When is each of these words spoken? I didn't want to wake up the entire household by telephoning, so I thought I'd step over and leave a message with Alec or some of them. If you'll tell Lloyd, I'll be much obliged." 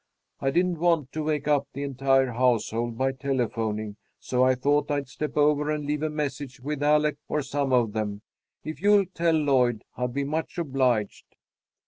I 0.39 0.49
didn't 0.49 0.79
want 0.79 1.11
to 1.11 1.23
wake 1.23 1.47
up 1.47 1.67
the 1.73 1.83
entire 1.83 2.31
household 2.31 2.97
by 2.97 3.11
telephoning, 3.11 3.97
so 4.19 4.43
I 4.43 4.55
thought 4.55 4.89
I'd 4.89 5.07
step 5.07 5.37
over 5.37 5.69
and 5.69 5.85
leave 5.85 6.01
a 6.01 6.09
message 6.09 6.59
with 6.59 6.81
Alec 6.81 7.17
or 7.27 7.43
some 7.43 7.71
of 7.71 7.93
them. 7.93 8.23
If 8.63 8.81
you'll 8.81 9.05
tell 9.13 9.35
Lloyd, 9.35 9.83
I'll 9.97 10.07
be 10.07 10.23
much 10.23 10.57
obliged." 10.57 11.35